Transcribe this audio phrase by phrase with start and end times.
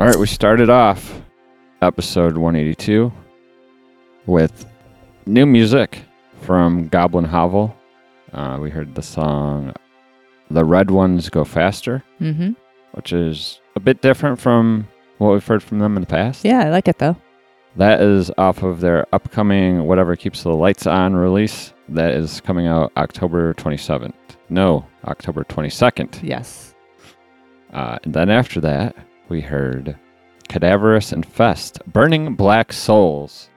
[0.00, 1.20] All right, we started off
[1.82, 3.12] episode 182
[4.24, 4.64] with
[5.26, 5.98] new music
[6.40, 7.76] from Goblin Hovel.
[8.32, 9.74] Uh, we heard the song
[10.50, 12.52] The Red Ones Go Faster, Mm-hmm.
[12.92, 14.88] which is a bit different from
[15.18, 16.46] what we've heard from them in the past.
[16.46, 17.16] Yeah, I like it though.
[17.76, 21.74] That is off of their upcoming Whatever Keeps the Lights On release.
[21.90, 24.14] That is coming out October 27th.
[24.48, 26.20] No, October 22nd.
[26.22, 26.74] Yes.
[27.72, 28.96] Uh, and then after that,
[29.30, 29.96] we heard
[30.48, 33.48] Cadaverous Infest, Burning Black Souls.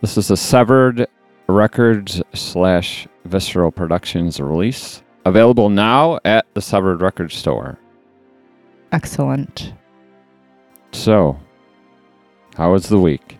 [0.00, 1.06] This is a Severed
[1.46, 5.02] Records slash Visceral Productions release.
[5.24, 7.78] Available now at the Severed Records store.
[8.90, 9.74] Excellent.
[10.92, 11.38] So,
[12.56, 13.38] how was the week?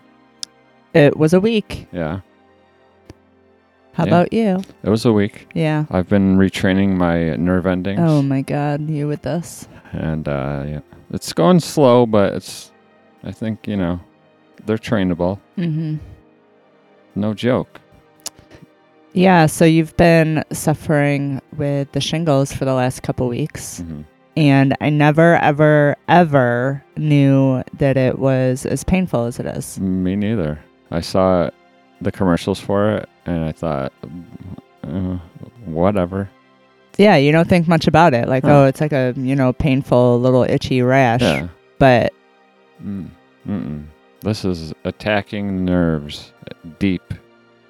[0.93, 1.87] It was a week.
[1.91, 2.19] Yeah,
[3.93, 4.09] How Yeah.
[4.11, 4.61] about you?
[4.83, 5.47] it was a week.
[5.55, 5.85] Yeah.
[5.89, 7.99] I've been retraining my nerve endings.
[8.01, 9.67] Oh my God, you with this?
[9.91, 10.79] and uh, yeah,
[11.11, 12.71] it's going slow, but it's.
[13.23, 13.99] I think you know,
[14.65, 15.39] they're trainable.
[15.57, 15.97] Mm-hmm.
[17.15, 17.81] No joke.
[19.13, 19.45] Yeah.
[19.47, 24.01] So you've been suffering with the shingles for the last couple weeks, hmm
[24.39, 29.77] and I never, ever, ever knew that it was as painful as it is.
[29.81, 30.63] Me neither.
[30.91, 31.49] I saw
[31.99, 33.91] the commercials for it, and I thought,
[34.83, 35.17] uh,
[35.65, 36.29] whatever.
[36.99, 38.27] Yeah, you don't think much about it.
[38.27, 38.51] Like, Huh.
[38.61, 41.21] oh, it's like a you know painful little itchy rash.
[41.21, 41.47] Yeah.
[41.79, 42.13] But
[42.85, 43.85] Mm.
[44.21, 46.33] This is attacking nerves
[46.77, 47.13] deep,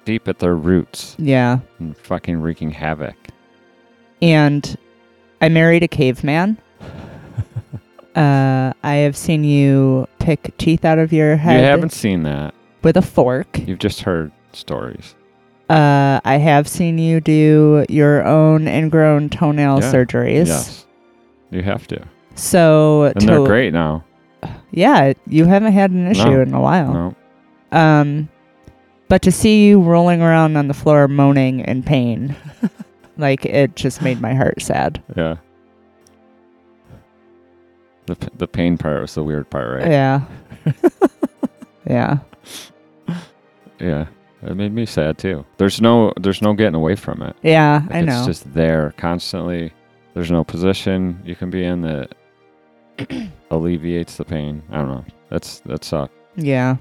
[0.04, 3.14] deep at their roots, yeah, and fucking wreaking havoc.
[4.20, 4.76] and
[5.40, 6.58] I married a caveman.
[8.16, 12.52] uh, I have seen you pick teeth out of your head You haven't seen that.
[12.82, 13.58] with a fork.
[13.66, 15.14] You've just heard stories.
[15.70, 19.92] Uh, I have seen you do your own ingrown toenail Yeah.
[19.92, 20.46] surgeries.
[20.46, 20.86] Yes.
[21.50, 22.02] You have to.
[22.34, 24.04] So And they're to- great now.
[24.72, 26.40] Yeah, you haven't had an issue No.
[26.42, 26.92] in a while.
[27.72, 27.78] No.
[27.78, 28.28] Um,
[29.08, 32.34] but to see you rolling around on the floor moaning in pain,
[33.18, 35.02] like it just made my heart sad.
[35.16, 35.36] Yeah.
[38.06, 39.90] The, p- the pain part was the weird part, right?
[39.90, 40.20] Yeah.
[41.88, 42.18] yeah.
[43.78, 44.06] Yeah.
[44.42, 45.44] It made me sad too.
[45.58, 47.36] There's no there's no getting away from it.
[47.42, 48.18] Yeah, Like, I know.
[48.18, 49.72] It's just there constantly.
[50.14, 52.14] There's no position you can be in that
[53.50, 54.62] alleviates the pain.
[54.70, 55.04] I don't know.
[55.30, 56.12] That's that sucks.
[56.36, 56.76] yeah.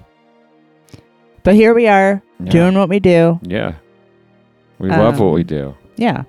[1.43, 2.51] But here we are Yeah.
[2.51, 3.39] doing what we do.
[3.43, 3.73] Yeah.
[4.77, 5.75] We love what we Um, do.
[5.97, 6.23] Yeah.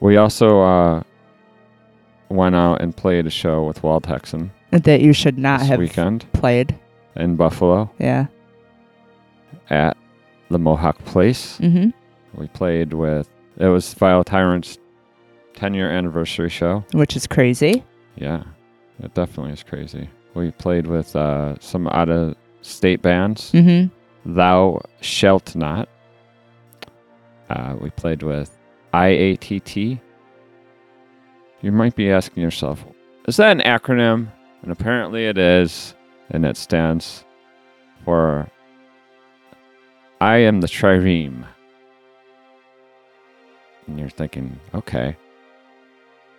[0.00, 1.02] We also uh
[2.28, 5.78] went out and played a show with Wild Texan That you should not this have
[5.78, 6.76] weekend played.
[7.16, 8.26] in Buffalo Yeah.
[9.68, 9.96] At
[10.50, 11.58] the Mohawk Place.
[11.58, 11.90] Mm-hmm.
[12.40, 13.28] We played with
[13.58, 14.78] it was Vile Tyrant's
[15.54, 16.84] 10 year anniversary show.
[16.92, 17.84] Which is crazy.
[18.16, 18.42] Yeah,
[19.02, 20.08] it definitely is crazy.
[20.34, 23.52] We played with uh, some out of state bands.
[23.52, 24.34] Mm-hmm.
[24.34, 25.88] Thou Shalt Not.
[27.48, 28.56] Uh, we played with
[28.94, 30.00] IATT.
[31.62, 32.84] You might be asking yourself,
[33.26, 34.30] is that an acronym?
[34.62, 35.94] And apparently it is,
[36.30, 37.24] and it stands
[38.04, 38.50] for
[40.20, 41.46] I am the trireme.
[43.86, 45.16] And you're thinking, okay,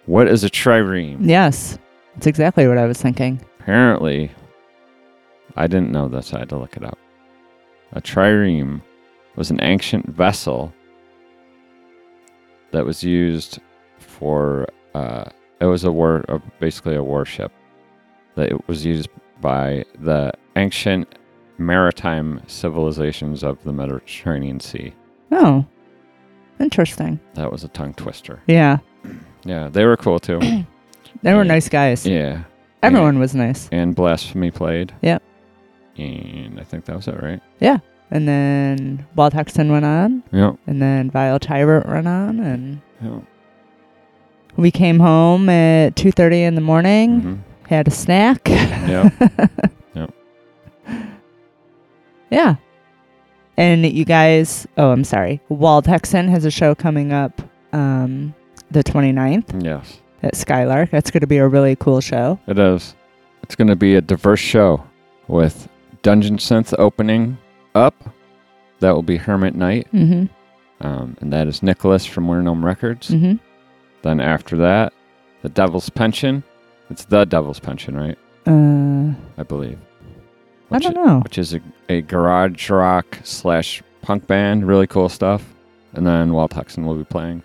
[0.06, 1.18] what is a trireme?
[1.22, 1.78] Yes.
[2.14, 3.44] That's exactly what I was thinking.
[3.60, 4.32] Apparently,
[5.56, 6.34] I didn't know this.
[6.34, 6.98] I had to look it up.
[7.94, 8.82] A trireme
[9.36, 10.74] was an ancient vessel
[12.72, 13.60] that was used
[13.98, 14.68] for.
[14.94, 15.26] Uh,
[15.60, 17.52] it was a war, uh, basically a warship
[18.36, 19.10] that it was used
[19.42, 21.16] by the ancient
[21.58, 24.94] maritime civilizations of the Mediterranean Sea.
[25.32, 25.66] Oh.
[26.60, 27.20] Interesting.
[27.34, 28.42] That was a tongue twister.
[28.48, 28.78] Yeah.
[29.44, 30.40] Yeah, they were cool too.
[31.24, 31.48] They were Yeah.
[31.54, 32.06] nice guys.
[32.08, 32.44] yeah,
[32.82, 33.68] Everyone was nice.
[33.72, 34.92] and Blasphemy played.
[35.02, 35.22] Yep.
[35.98, 37.40] And I think that was it, right?
[37.60, 37.78] Yeah.
[38.10, 40.56] And then Walt Hexton went on, Yep.
[40.68, 43.24] and then Vile Tyrant went on, and Yep.
[44.56, 47.34] we came home at 2.30 in the morning, hmm
[47.68, 48.50] had a snack.
[48.50, 49.14] Yep.
[52.32, 52.56] Yeah.
[53.58, 55.42] And you guys, oh, I'm sorry.
[55.50, 57.42] Walt Hexton has a show coming up
[57.74, 58.34] um,
[58.72, 60.90] the 29th Yes, at Skylark.
[60.90, 62.40] That's going to be a really cool show.
[62.48, 62.96] it is.
[63.44, 64.84] It's going to be a diverse show
[65.28, 65.68] with
[66.04, 67.38] Dungeon Synth opening
[67.76, 67.96] up.
[68.80, 70.86] That will be Hermit Night, Mm-hmm.
[70.88, 73.10] um, and that is Nicholas from Winter Gnome Records.
[73.10, 73.36] Mm-hmm.
[74.02, 74.94] Then after that,
[75.44, 76.44] the Devil's Pension.
[76.90, 78.18] It's the Devil's Pension, right?
[78.48, 79.78] Uh, I believe.
[80.72, 81.20] I Which don't i- know.
[81.20, 84.68] Which is a, a garage rock slash punk band.
[84.68, 85.44] Really cool stuff.
[85.94, 87.44] And then Walt Hexton will be playing.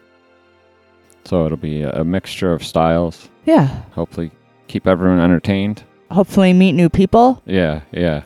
[1.25, 3.28] So it'll be a, a mixture of styles.
[3.45, 3.66] Yeah.
[3.92, 4.30] Hopefully,
[4.68, 5.83] keep everyone entertained.
[6.12, 7.42] hopefully meet new people.
[7.47, 8.23] Yeah, yeah,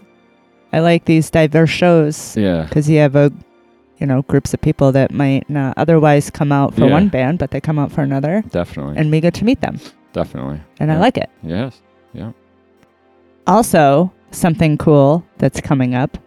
[0.72, 2.64] I like these diverse shows yeah.
[2.64, 3.32] because you have a,
[3.98, 6.90] you know, groups of people that might not otherwise come out for Yeah.
[6.92, 9.80] one band, but they come out for another, Definitely, and we get to meet them,
[10.12, 10.60] definitely.
[10.78, 11.30] and I like it.
[11.42, 11.80] Yes.
[12.12, 12.32] Yeah.
[13.46, 16.18] Also, something cool that's coming up.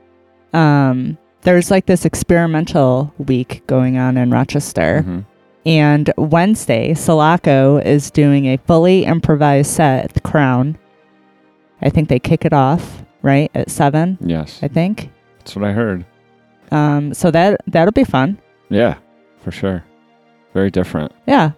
[0.54, 5.04] Um, there's like this experimental week going on in Rochester.
[5.06, 5.26] Mhm.
[5.66, 10.78] And Wednesday, Sulaco is doing a fully improvised set at the Crown.
[11.82, 14.18] I think they kick it off right at seven.
[14.22, 15.10] Yes, I think.
[15.40, 16.06] that's what I heard.
[16.72, 18.40] Um, so that that'll be fun.
[18.70, 18.96] Yeah,
[19.42, 19.84] for sure.
[20.54, 21.12] Very different.
[21.28, 21.52] Yeah.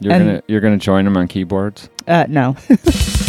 [0.00, 1.88] You're And- gonna you're gonna join them on keyboards.
[2.08, 2.56] Uh, no.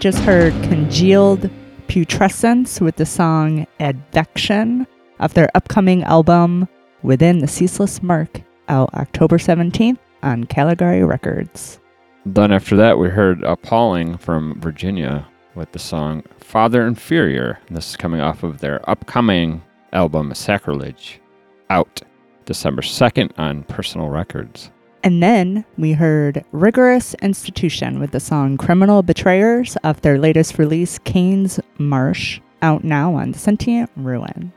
[0.00, 1.50] just heard Congealed
[1.86, 4.86] Putrescence with the song Advection
[5.18, 6.66] of their upcoming album
[7.02, 11.80] Within the Ceaseless Mark out October 17th on Caligari Records.
[12.24, 17.58] Then after that, we heard Appalling from Virginia with the song Father Inferior.
[17.68, 21.20] This is coming off of their upcoming album Sacrilege,
[21.68, 22.00] out
[22.46, 24.70] December 2nd on Personal Records.
[25.02, 30.98] And then we heard Rigorous Institution with the song Criminal Betrayers of their latest release,
[30.98, 34.52] Kane's Marsh, out now on Sentient Ruin.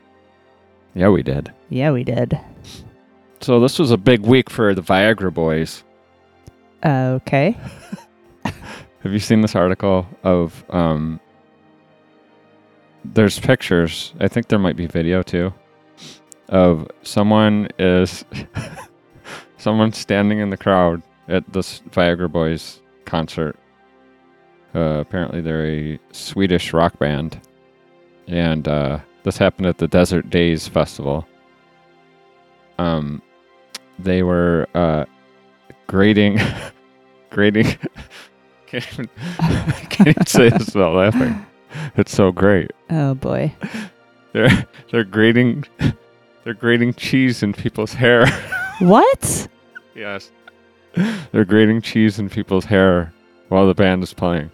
[0.94, 1.52] Yeah, we did.
[1.70, 2.38] Yeah, we did.
[3.40, 5.82] So this was a big week for the Viagra boys.
[6.84, 7.56] Okay.
[8.44, 11.20] Have you seen this article of um
[13.04, 15.52] there's pictures, I think there might be video too,
[16.48, 18.24] of someone is
[19.64, 23.56] someone standing in the crowd at this Viagra Boys concert.
[24.74, 27.40] Uh, apparently they're a Swedish rock band.
[28.28, 31.26] And uh, this happened at the Desert Daze Festival.
[32.78, 33.22] Um
[34.00, 35.04] they were uh
[35.86, 36.40] grading
[37.30, 37.66] grading
[38.66, 39.08] can't even,
[39.88, 41.46] can't even say this without laughing.
[41.96, 42.72] It's so great.
[42.90, 43.54] Oh boy.
[44.32, 45.64] They're they're grating
[46.42, 48.26] they're grating cheese in people's hair.
[48.80, 49.48] What?
[49.94, 50.30] Yes.
[51.32, 53.12] They're grating cheese in people's hair
[53.48, 54.50] while the band is playing.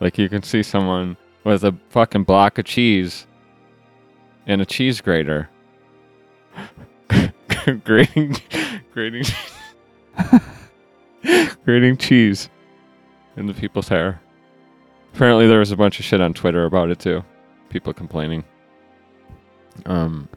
[0.00, 3.26] Like you can see someone with a fucking block of cheese
[4.46, 5.48] and a cheese grater.
[7.84, 8.36] grating
[8.92, 9.24] grating
[11.64, 12.50] grating cheese
[13.36, 14.20] in the people's hair.
[15.14, 17.24] Apparently there was a bunch of shit on Twitter about it too.
[17.68, 18.44] People complaining.
[19.86, 20.28] Um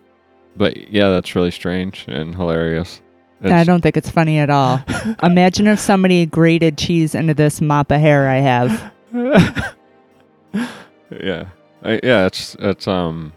[0.55, 3.01] but yeah, that's really strange and hilarious.
[3.43, 4.81] I don't think it's funny at all.
[5.23, 8.91] Imagine if somebody grated cheese into this mop of hair I have.
[11.21, 11.45] yeah.
[11.83, 13.33] I, yeah, it's it's um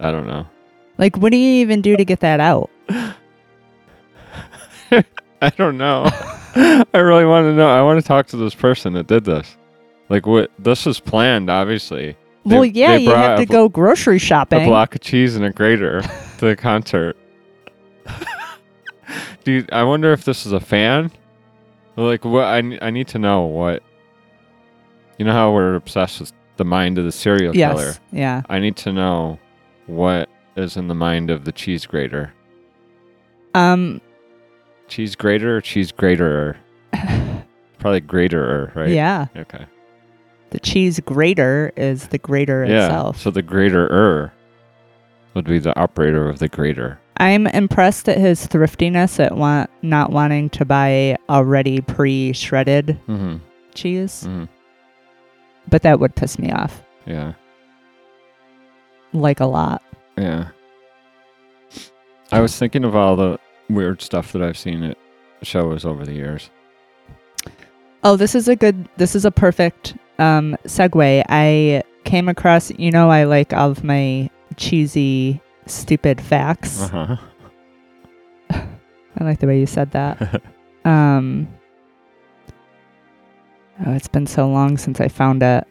[0.00, 0.46] I don't know.
[0.98, 2.70] Like, what do you even do to get that out?
[5.42, 6.04] I don't know.
[6.56, 7.68] I really want to know.
[7.68, 9.56] I want to talk to this person that did this.
[10.08, 12.16] Like what this is planned obviously.
[12.46, 14.62] They- well, yeah, they you have to bl- go grocery shopping.
[14.62, 17.16] a block of cheese and a grater to the concert.
[19.44, 21.10] Dude, I wonder if this is a fan.
[21.96, 22.44] Like, what?
[22.44, 23.82] I, I need to know what.
[25.18, 27.84] You know how we're obsessed with the mind of the serial killer?
[27.84, 28.00] yes.
[28.10, 28.42] Yeah.
[28.48, 29.38] I need to know
[29.86, 32.32] what is in the mind of the cheese grater.
[33.54, 34.00] Um.
[34.88, 36.56] Cheese grater or cheese grater?
[37.78, 38.90] Probably grater, right?
[38.90, 39.26] Yeah.
[39.36, 39.66] Okay.
[40.50, 42.84] The cheese grater is the grater Yeah.
[42.86, 43.20] itself.
[43.20, 44.32] So the grater er
[45.34, 46.98] would be the operator of the grater.
[47.18, 53.36] I'm impressed at his thriftiness at want not wanting to buy already pre-shredded Mm-hmm.
[53.74, 54.44] cheese, mm-hmm.
[55.68, 57.34] but that would piss me off Yeah.
[59.12, 59.82] like a lot.
[60.18, 60.48] Yeah.
[62.32, 63.38] I was thinking of all the
[63.70, 64.98] weird stuff that I've seen at
[65.42, 66.50] shows over the years.
[68.02, 68.88] Oh, this is a good.
[68.96, 71.24] This is a perfect um, segue.
[71.28, 72.70] I came across.
[72.72, 76.82] You know, I like all of my cheesy, stupid facts.
[76.92, 77.16] Uh
[78.50, 78.60] huh.
[79.20, 80.42] I like the way you said that.
[80.84, 81.48] um.
[83.86, 85.64] Oh, it's been so long since I found it.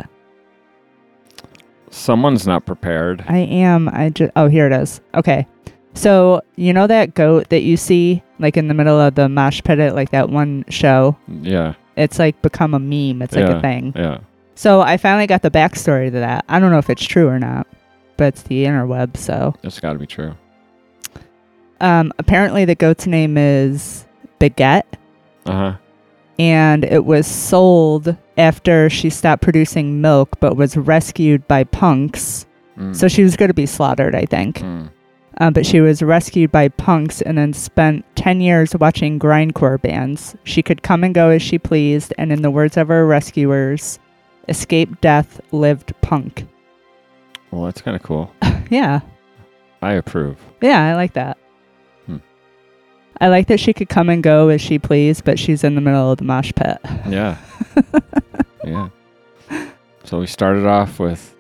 [1.89, 3.23] Someone's not prepared.
[3.27, 3.87] I am.
[3.89, 4.31] I just.
[4.35, 4.99] Oh, here it is.
[5.15, 5.47] Okay.
[5.95, 9.61] So you know that goat that you see like in the middle of the mosh
[9.63, 11.15] pit at like that one show.
[11.27, 11.75] Yeah.
[11.95, 13.21] It's like become a meme.
[13.21, 13.57] It's like Yeah.
[13.59, 13.93] a thing.
[13.95, 14.17] Yeah.
[14.55, 16.45] So I finally got the backstory to that.
[16.49, 17.67] I don't know if it's true or not,
[18.23, 19.17] it's the interweb.
[19.17, 20.35] So That's got to be true.
[21.79, 24.05] um, apparently the goat's name is
[24.39, 24.83] Baguette,
[25.45, 25.73] Uh huh.
[26.39, 32.45] and it was sold after she stopped producing milk, but was rescued by punks.
[32.77, 32.95] Mm.
[32.95, 34.59] So she was going to be slaughtered, I think.
[34.59, 34.89] Mm.
[35.39, 40.35] Uh, but she was rescued by punks and then spent 10 years watching grindcore bands.
[40.43, 43.97] She could come and go as she pleased, and in the words of her rescuers,
[44.47, 46.45] escape death, lived punk.
[47.53, 48.31] Well, that's kind of cool.
[48.69, 49.01] Yeah.
[49.83, 50.37] I approve.
[50.61, 51.37] Yeah, I like that.
[52.07, 52.17] Hmm.
[53.21, 55.81] I like that she could come and go as she pleased, but she's in the
[55.81, 56.79] middle of the mosh pit.
[57.07, 57.37] Yeah.
[58.63, 58.89] yeah.
[60.05, 61.35] So we started off with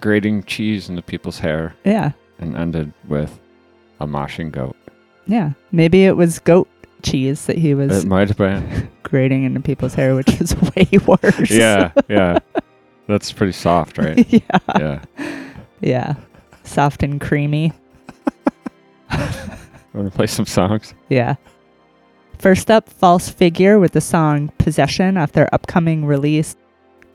[0.00, 2.12] grating cheese into people's hair Yeah.
[2.38, 3.38] and ended with
[4.00, 4.76] a moshing goat.
[5.26, 5.50] Yeah.
[5.72, 6.68] Maybe it was goat
[7.02, 8.88] cheese that he was It might have been.
[9.02, 11.50] grating into people's hair, which is way worse.
[11.50, 11.90] yeah.
[12.08, 12.38] Yeah.
[13.12, 14.26] That's pretty soft, right?
[14.32, 14.58] yeah.
[14.78, 15.04] Yeah.
[15.82, 16.14] Yeah.
[16.64, 17.70] Soft and creamy.
[19.92, 20.94] Want to play some songs?
[21.10, 21.34] Yeah.
[22.38, 26.56] First up, False Figure with the song Possession off their upcoming release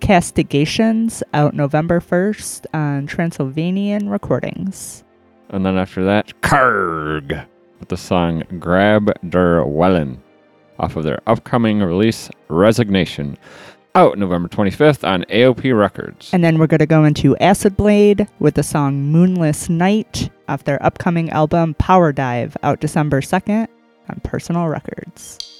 [0.01, 5.03] Castigations out November 1st on Transylvanian Recordings.
[5.49, 7.47] And then after that, Karg
[7.79, 10.19] with the song Grab der Wellen
[10.77, 13.35] off of their upcoming release Resignation
[13.97, 16.29] out November 25th on AOP Records.
[16.31, 20.65] And then we're going to go into Acid Blade with the song Moonless Night off
[20.65, 23.67] their upcoming album Power Dive out December 2nd
[24.07, 25.56] on Personal Records.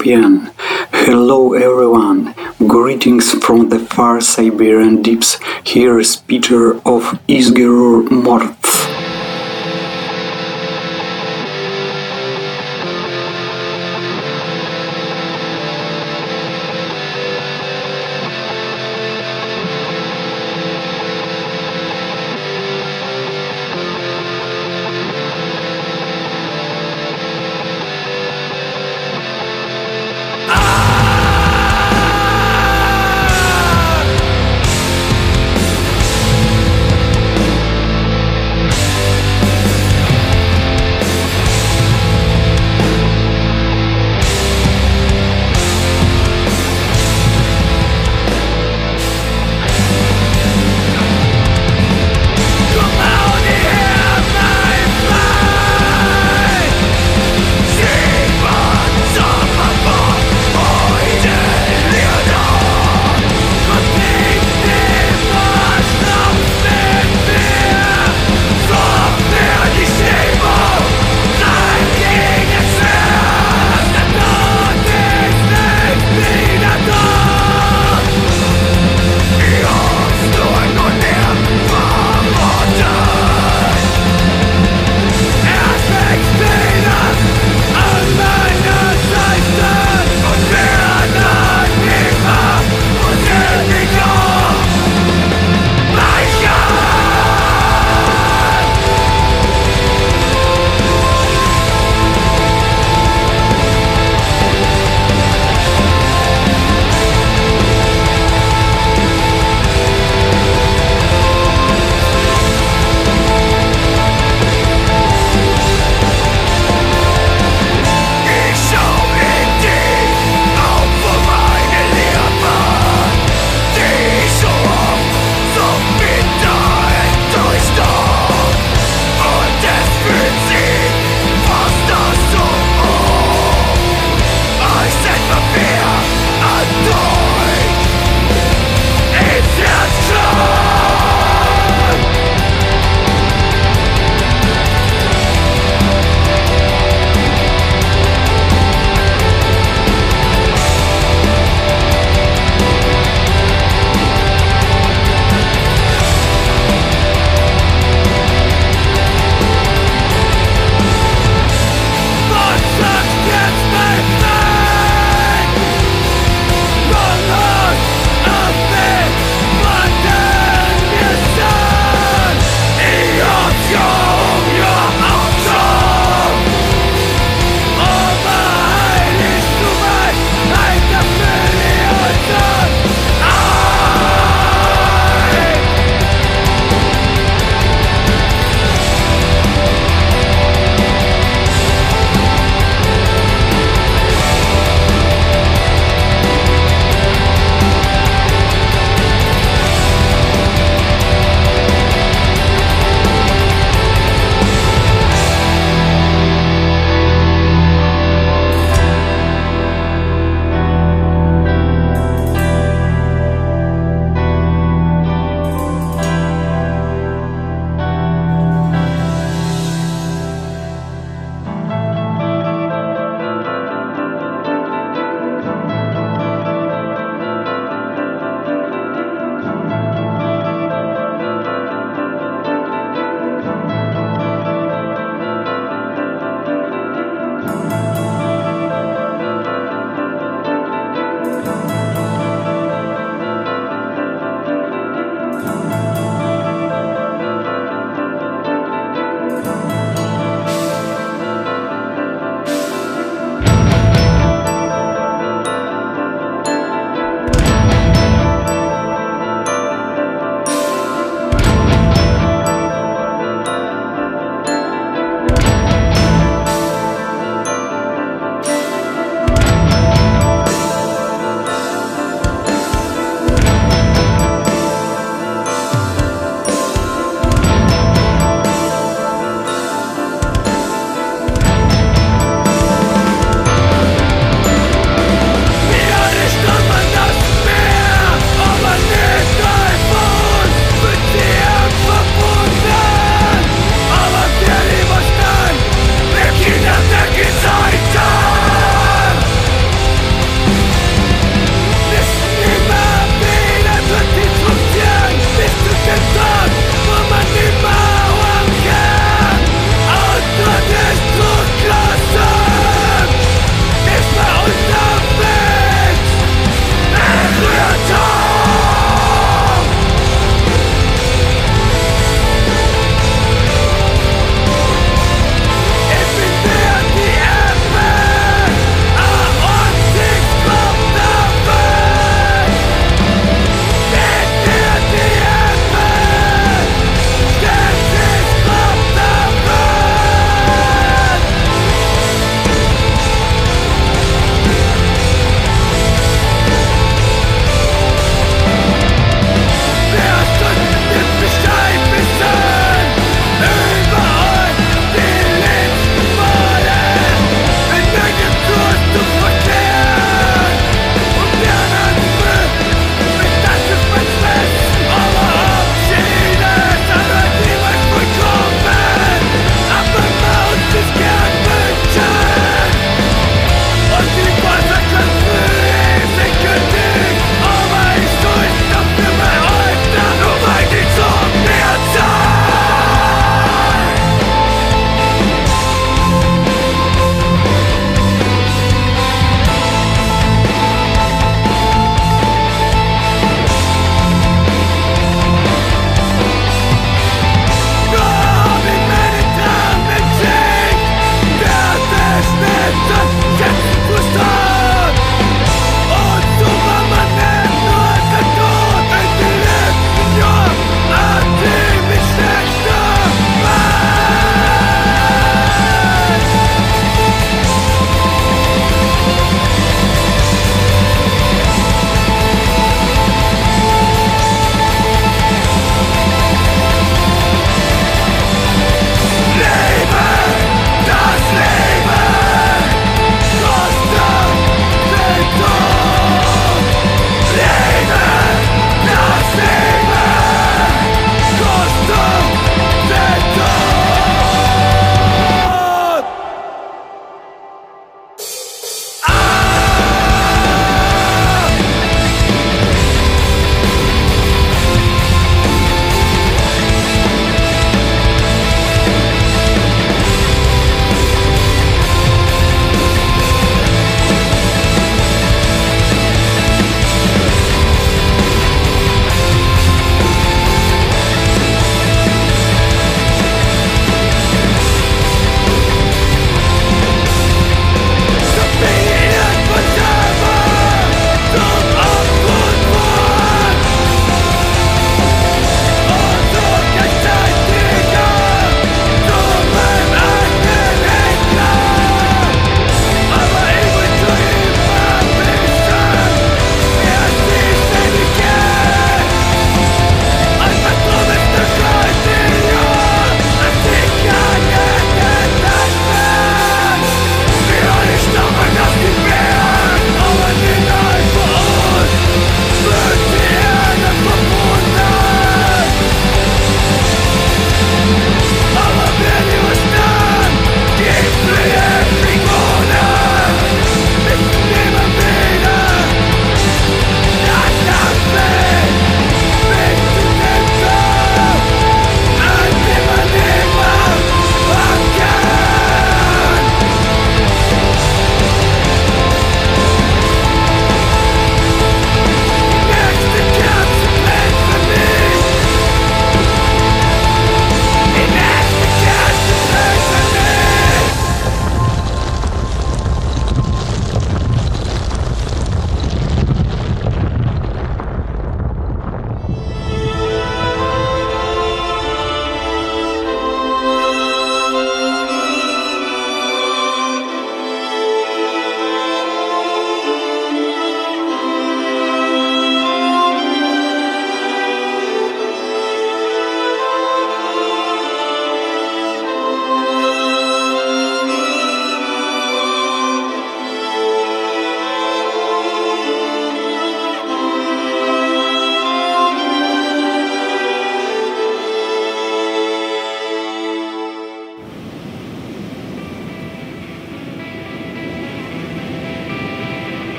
[0.00, 2.34] Hello, everyone.
[2.66, 5.38] Greetings from the far Siberian deeps.
[5.64, 8.57] Here is Peter of Isgerur Mort.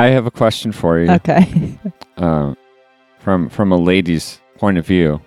[0.00, 1.10] I have a question for you.
[1.10, 1.78] Okay.
[2.16, 2.54] uh,
[3.18, 5.20] from from a lady's point of view,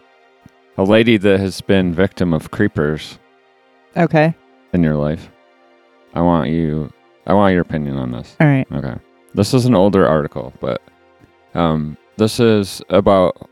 [0.78, 3.20] a lady that has been victim of creepers
[3.96, 4.34] okay.
[4.74, 5.30] in your life.
[6.16, 6.92] I want you.
[7.28, 8.36] I want your opinion on this.
[8.40, 8.66] All right.
[8.72, 8.96] Okay.
[9.36, 10.82] This is an older article, but
[11.54, 13.48] um, this is about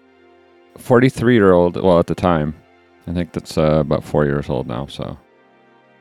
[0.79, 1.75] 43 year old.
[1.75, 2.55] Well, at the time,
[3.05, 4.87] I think that's uh, about four years old now.
[4.87, 5.19] So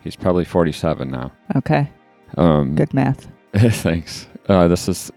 [0.02, 1.30] he's probably 47 now.
[1.56, 1.90] Okay.
[2.38, 3.28] Um, Good math.
[3.54, 4.26] Thanks.
[4.50, 5.12] Uh, this is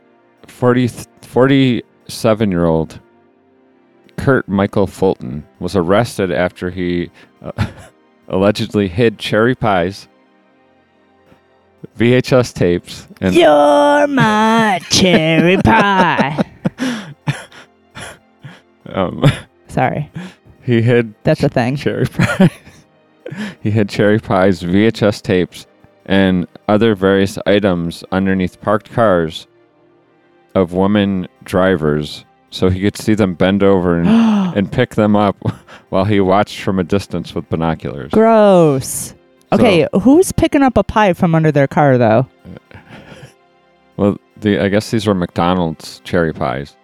[0.45, 0.89] 40,
[1.23, 2.99] 47 year old
[4.15, 7.09] Kurt Michael Fulton was arrested after he
[7.41, 7.51] uh,
[8.27, 10.07] allegedly hid cherry pies,
[11.97, 16.45] VHS tapes, and You're my cherry pie.
[18.85, 19.25] um,
[19.67, 20.11] Sorry.
[20.61, 21.75] he hid That's a thing.
[21.75, 22.51] cherry pies.
[23.63, 25.65] he hid cherry pies, VHS tapes,
[26.05, 29.47] and other various items underneath parked cars
[30.55, 34.07] of women drivers so he could see them bend over and,
[34.57, 35.35] and pick them up
[35.89, 38.11] while he watched from a distance with binoculars.
[38.11, 39.15] Gross.
[39.51, 42.27] Okay, who's picking up a pie from under their car though?
[43.95, 46.75] Well, the I guess these were McDonald's cherry pies.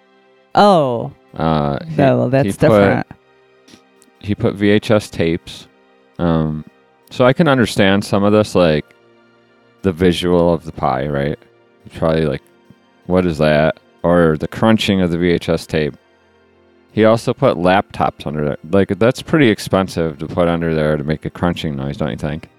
[0.54, 3.08] Oh, Uh, he, no, well, that's he put- different.
[4.20, 5.68] he put VHS tapes.
[6.20, 6.64] Um,
[7.10, 8.86] so I can understand some of this, like
[9.82, 11.40] the visual of the pie, right?
[11.94, 12.42] Probably like,
[13.06, 13.80] what is that?
[14.04, 15.96] Or the crunching of the VHS tape.
[16.92, 18.58] He also put laptops under there.
[18.72, 22.18] Like that's pretty expensive to put under there to make a crunching noise, don't you
[22.18, 22.50] think?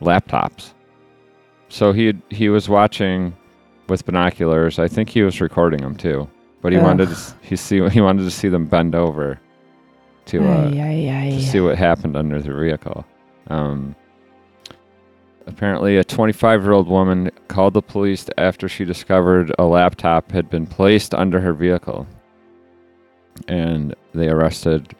[0.00, 0.72] Laptops.
[1.68, 3.36] So he he was watching
[3.88, 4.78] with binoculars.
[4.78, 6.28] I think he was recording them too,
[6.62, 9.40] but he wanted to he see he wanted to see them bend over
[10.26, 11.30] to uh, Ay, ay, ay.
[11.30, 13.04] to see what happened under the vehicle.
[13.48, 13.94] Um,
[15.46, 20.50] apparently, a 25 year old woman called the police after she discovered a laptop had
[20.50, 22.06] been placed under her vehicle.
[23.48, 24.94] And they arrested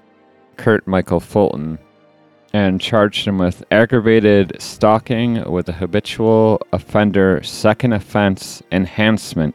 [0.57, 1.79] Kurt Michael Fulton
[2.53, 9.55] and charged him with aggravated stalking with a habitual offender second offense enhancement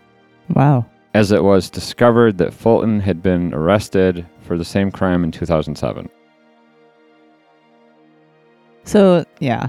[0.54, 0.86] Wow.
[1.14, 6.10] as it was discovered that Fulton had been arrested for the same crime in 2007.
[8.84, 9.68] So yeah,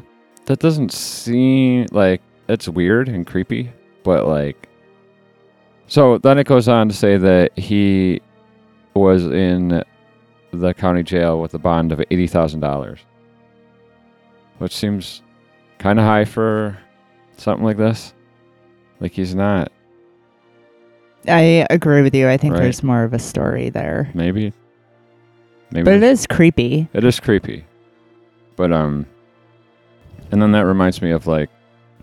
[0.50, 3.70] that doesn't seem like it's weird and creepy,
[4.02, 4.68] but like
[5.86, 8.20] so then it goes on to say that he
[8.94, 9.84] was in
[10.52, 12.98] the county jail with a bond of eighty thousand dollars.
[14.58, 15.22] Which seems
[15.78, 16.76] kinda high for
[17.36, 18.12] something like this.
[18.98, 19.70] Like he's not
[21.28, 22.28] I agree with you.
[22.28, 22.62] I think Right.
[22.62, 24.52] there's more of a story there, maybe
[25.70, 26.88] maybe but it is creepy.
[26.92, 27.64] It is creepy.
[28.56, 29.06] But um
[30.30, 31.50] and then that reminds me of like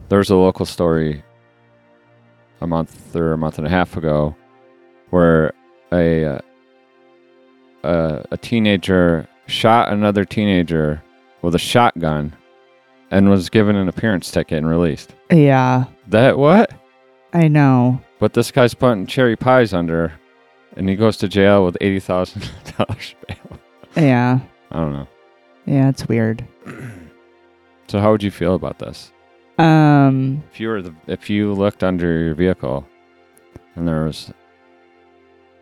[0.09, 1.23] there's a local story
[2.61, 4.35] a month or a month and a half ago
[5.09, 5.53] where
[5.91, 6.39] a uh,
[7.83, 11.01] a, a teenager shot another teenager
[11.41, 12.35] with a shotgun
[13.11, 15.13] and was given an appearance ticket and released.
[15.31, 16.73] Yeah, That what?
[17.33, 18.01] I know.
[18.19, 20.11] But this guy's putting cherry pies under
[20.75, 23.59] and he goes to jail with $80,000 bail.
[23.95, 24.39] Yeah,
[24.71, 25.07] I don't know.
[25.65, 26.45] yeah, it's weird.
[27.87, 29.11] So how would you feel about this?
[29.57, 32.87] Um, If you were the, if you looked under your vehicle
[33.75, 34.31] and there was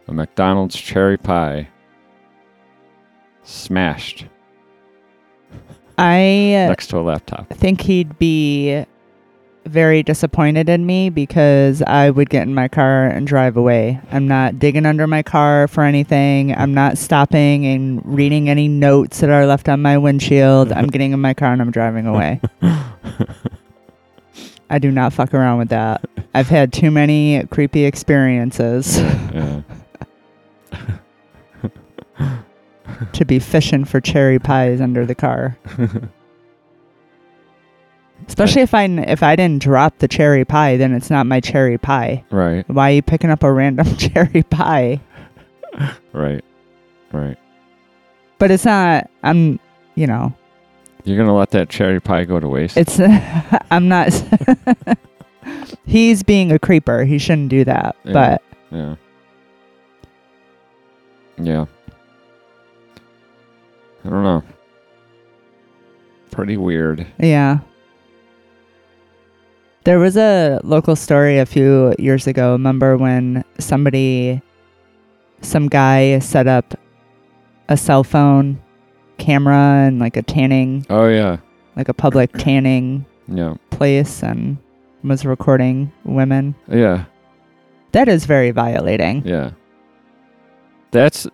[0.07, 1.69] a McDonald's cherry pie
[3.43, 4.25] smashed
[5.97, 7.47] I next to a laptop.
[7.51, 8.85] I think he'd be
[9.65, 13.99] very disappointed in me because I would get in my car and drive away.
[14.11, 16.55] I'm not digging under my car for anything.
[16.55, 20.71] I'm not stopping and reading any notes that are left on my windshield.
[20.71, 22.39] I'm getting in my car and I'm driving away.
[24.69, 26.03] I do not fuck around with that.
[26.33, 29.61] I've had too many creepy experiences Yeah.
[33.13, 35.57] to be fishing for cherry pies under the car.
[38.27, 41.77] Especially if I if I didn't drop the cherry pie, then it's not my cherry
[41.77, 42.23] pie.
[42.31, 44.99] Right, Why are you picking up a random cherry pie?
[46.13, 46.43] right,
[47.11, 47.37] right.
[48.37, 49.09] But it's not.
[49.23, 49.59] I'm.
[49.95, 50.33] You know.
[51.03, 52.75] You're gonna let that cherry pie go to waste?
[52.77, 52.99] It's.
[53.71, 54.11] I'm not.
[55.85, 57.03] he's being a creeper.
[57.05, 57.95] He shouldn't do that.
[58.03, 58.13] Yeah.
[58.13, 58.95] But yeah.
[61.37, 61.65] Yeah.
[64.03, 64.43] I don't know.
[66.31, 67.05] Pretty weird.
[67.19, 67.59] yeah.
[69.85, 72.53] There was a local story a few years ago.
[72.53, 74.41] Remember when somebody,
[75.41, 76.73] some guy set up
[77.69, 78.59] a cell phone
[79.17, 81.37] camera and like a tanning, Oh yeah.
[81.75, 83.55] like a public tanning Yeah.
[83.69, 84.57] place and
[85.03, 86.55] was recording women.
[86.67, 87.05] Yeah.
[87.91, 89.21] That is very violating.
[89.25, 89.51] Yeah.
[90.91, 91.27] That's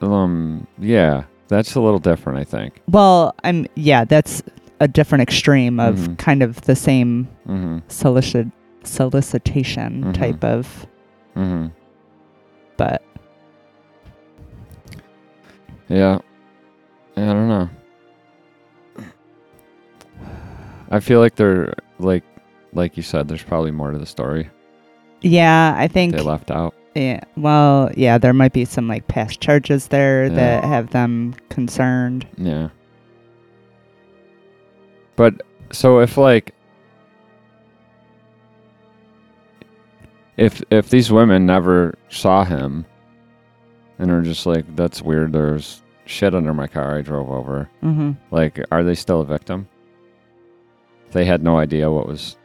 [0.00, 2.80] um yeah, that's a little different, I think.
[2.88, 4.42] Well, I'm yeah, that's
[4.80, 6.18] a different extreme of Mhm.
[6.18, 7.82] kind of the same Mhm.
[7.88, 8.48] solicit
[8.82, 10.14] solicitation Mhm.
[10.14, 10.86] type of
[11.36, 11.70] Mhm.
[12.78, 13.02] but
[15.88, 16.18] Yeah.
[17.16, 17.68] I don't know.
[20.90, 22.24] I feel like they're like
[22.72, 24.48] like you said there's probably more to the story
[25.22, 26.72] yeah, I think they left out.
[26.94, 30.34] yeah, well, yeah, there might be some like past charges there Yeah.
[30.34, 32.26] that have them concerned.
[32.38, 32.68] Yeah.
[35.20, 36.54] But so if like
[40.38, 42.86] if if these women never saw him
[43.98, 48.16] and are just like that's weird there's shit under my car I drove over Mhm.
[48.30, 49.68] like are they still a victim?
[51.12, 52.38] They had no idea what was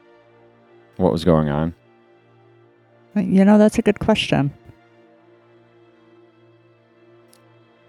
[0.97, 1.73] what was going on.
[3.15, 4.53] You know, that's a good question.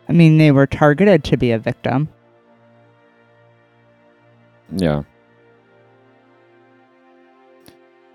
[0.09, 2.09] I mean, they were targeted to be a victim.
[4.71, 5.03] Yeah.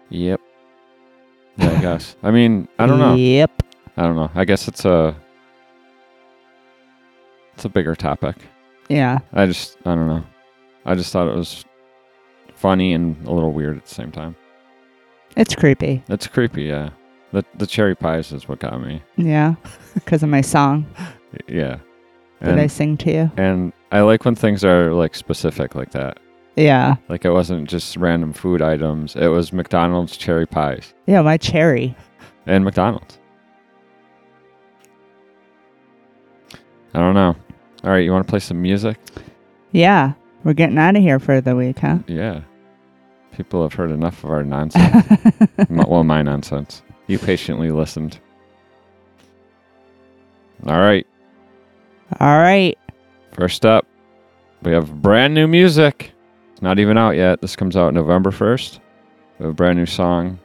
[0.10, 0.42] Yep.
[1.58, 2.16] Yeah, I guess.
[2.24, 3.16] I mean, I don't know.
[3.16, 3.64] Yep.
[3.98, 4.30] I don't know.
[4.36, 5.16] I guess it's a
[7.54, 8.36] it's a bigger topic.
[8.90, 9.20] Yeah.
[9.34, 10.24] I just I don't know.
[10.86, 11.64] I just thought it was
[12.56, 14.36] funny and a little weird at the same time.
[15.38, 16.04] It's creepy.
[16.10, 16.90] It's creepy, yeah.
[17.32, 19.02] The the cherry pies is what got me.
[19.18, 19.56] Yeah.
[19.94, 20.86] Because of my song
[21.50, 21.80] Yeah.
[22.40, 23.32] that I sing to you.
[23.36, 26.18] and I like when things are like specific like that.
[26.56, 26.96] Yeah.
[27.10, 29.16] Like it wasn't just random food items.
[29.16, 31.96] It was McDonald's cherry pies Yeah, my cherry.
[32.46, 33.18] and McDonald's.
[36.94, 37.36] I don't know.
[37.84, 38.98] All right, you want to play some music?
[39.72, 40.14] Yeah.
[40.44, 42.00] We're getting out of here for the week, huh?
[42.08, 42.42] Yeah.
[43.32, 45.06] People have heard enough of our nonsense.
[45.70, 46.82] M- well, my nonsense.
[47.08, 48.20] You patiently listened.
[50.68, 51.08] All right.
[52.20, 52.78] All right.
[53.32, 53.88] First up,
[54.64, 56.12] we have brand new music.
[56.62, 57.42] Not even out yet.
[57.42, 58.80] This comes out November 1st.
[59.40, 60.40] We have a brand new song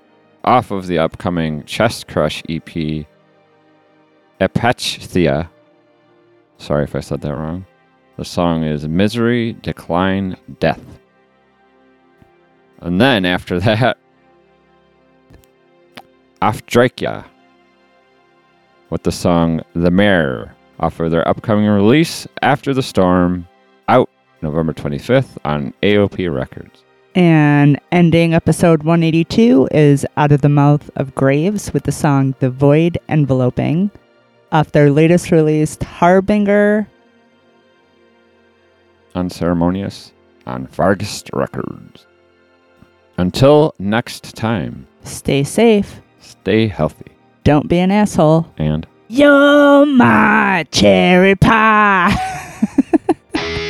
[0.45, 3.07] off of the upcoming Chestcrush EP,
[4.41, 5.51] Epachthia.
[6.59, 7.67] Sorry if I said that wrong.
[8.17, 10.83] The song is Misery, Decline, Death.
[12.81, 13.99] And then after that,
[16.41, 17.25] Ofdrykkja
[18.89, 23.49] with the song The Maere off of their upcoming release After the Storm,
[24.43, 26.83] November 25th on AOP Records.
[27.15, 32.51] And ending episode 182 is Out of the Mouth of Graves with the song The
[32.51, 33.91] Void Enveloping
[34.53, 36.87] off their latest released Harbinger.
[39.15, 40.13] Unceremonious
[40.47, 42.07] on Vargas Records.
[43.19, 46.01] Until next time, Stay safe.
[46.21, 47.13] stay healthy
[47.45, 48.53] Don't be an asshole.
[48.59, 52.15] and You're my cherry pie.